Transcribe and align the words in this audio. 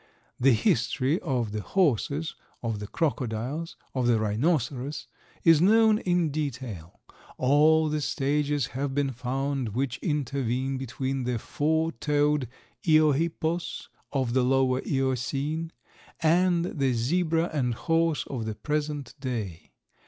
The 0.39 0.53
history 0.53 1.19
of 1.19 1.51
the 1.51 1.61
horses, 1.61 2.33
of 2.63 2.79
the 2.79 2.87
crocodiles, 2.87 3.75
of 3.93 4.07
the 4.07 4.19
rhinoceros 4.19 5.05
is 5.43 5.61
known 5.61 5.99
in 5.99 6.31
detail. 6.31 7.01
All 7.37 7.87
the 7.87 8.01
stages 8.01 8.65
have 8.73 8.95
been 8.95 9.11
found 9.11 9.75
which 9.75 9.99
intervene 9.99 10.79
between 10.79 11.25
the 11.25 11.37
four 11.37 11.91
toed 11.91 12.47
Eohippos 12.83 13.89
of 14.11 14.33
the 14.33 14.41
Lower 14.43 14.81
Eocene 14.83 15.71
and 16.19 16.65
the 16.65 16.93
zebra 16.93 17.51
and 17.53 17.75
horse 17.75 18.25
of 18.25 18.45
the 18.47 18.55
present 18.55 19.13
day. 19.19 19.69